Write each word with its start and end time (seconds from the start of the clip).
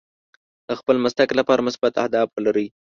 د 0.67 0.69
خپل 0.79 0.95
مسلک 1.03 1.29
لپاره 1.39 1.65
مثبت 1.67 1.93
اهداف 2.01 2.27
ولرئ. 2.31 2.67